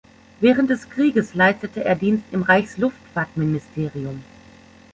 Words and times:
Während 0.39 0.71
des 0.71 0.89
Krieges 0.89 1.35
leistete 1.35 1.83
er 1.85 1.93
Dienst 1.95 2.23
im 2.31 2.41
Reichsluftfahrtministerium. 2.41 4.23